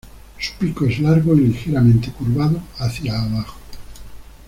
[0.39, 3.59] Su pico es largo y ligeramente curvado hacia abajo.